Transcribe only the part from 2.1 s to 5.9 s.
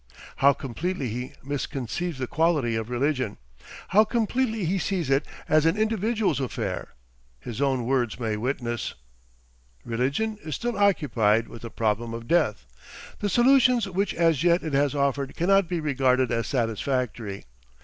the quality of religion, how completely he sees it as an